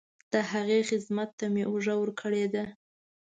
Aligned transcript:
د 0.33 0.35
هغې 0.51 0.79
خدمت 0.89 1.29
ته 1.39 1.45
مې 1.53 1.63
اوږه 1.69 1.95
ورکړې 1.99 2.45
ده. 2.53 2.65